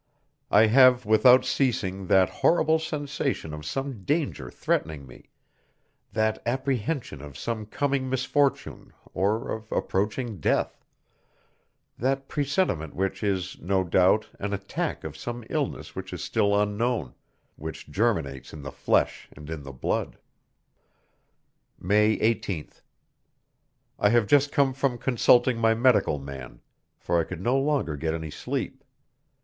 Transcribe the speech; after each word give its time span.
I 0.49 0.65
have 0.65 1.05
without 1.05 1.45
ceasing 1.45 2.07
that 2.07 2.27
horrible 2.27 2.79
sensation 2.79 3.53
of 3.53 3.63
some 3.67 4.03
danger 4.03 4.49
threatening 4.49 5.05
me, 5.05 5.29
that 6.11 6.41
apprehension 6.43 7.21
of 7.21 7.37
some 7.37 7.67
coming 7.67 8.09
misfortune 8.09 8.93
or 9.13 9.51
of 9.51 9.71
approaching 9.71 10.39
death, 10.39 10.83
that 11.99 12.27
presentiment 12.27 12.95
which 12.95 13.21
is, 13.21 13.61
no 13.61 13.83
doubt, 13.83 14.25
an 14.39 14.53
attack 14.55 15.03
of 15.03 15.15
some 15.15 15.43
illness 15.51 15.95
which 15.95 16.11
is 16.13 16.23
still 16.23 16.59
unknown, 16.59 17.13
which 17.55 17.87
germinates 17.87 18.53
in 18.53 18.63
the 18.63 18.71
flesh 18.71 19.29
and 19.33 19.51
in 19.51 19.61
the 19.61 19.71
blood. 19.71 20.17
May 21.79 22.17
18th. 22.17 22.81
I 23.99 24.09
have 24.09 24.25
just 24.25 24.51
come 24.51 24.73
from 24.73 24.97
consulting 24.97 25.59
my 25.59 25.75
medical 25.75 26.17
man, 26.17 26.61
for 26.97 27.19
I 27.21 27.23
could 27.23 27.41
no 27.43 27.59
longer 27.59 27.95
get 27.95 28.15
any 28.15 28.31
sleep. 28.31 28.83